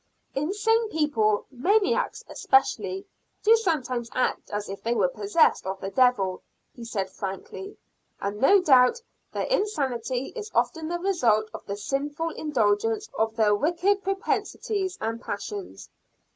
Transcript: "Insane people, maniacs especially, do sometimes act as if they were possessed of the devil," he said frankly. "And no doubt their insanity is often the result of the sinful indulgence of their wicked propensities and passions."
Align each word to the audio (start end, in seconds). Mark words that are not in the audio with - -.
"Insane 0.33 0.89
people, 0.89 1.45
maniacs 1.51 2.23
especially, 2.27 3.05
do 3.43 3.55
sometimes 3.55 4.09
act 4.15 4.49
as 4.49 4.67
if 4.67 4.81
they 4.81 4.95
were 4.95 5.07
possessed 5.07 5.67
of 5.67 5.79
the 5.79 5.91
devil," 5.91 6.41
he 6.73 6.83
said 6.83 7.07
frankly. 7.11 7.77
"And 8.19 8.39
no 8.41 8.59
doubt 8.63 8.99
their 9.31 9.43
insanity 9.45 10.33
is 10.35 10.49
often 10.55 10.87
the 10.87 10.97
result 10.97 11.51
of 11.53 11.63
the 11.67 11.77
sinful 11.77 12.29
indulgence 12.31 13.09
of 13.13 13.35
their 13.35 13.53
wicked 13.53 14.01
propensities 14.01 14.97
and 14.99 15.21
passions." 15.21 15.87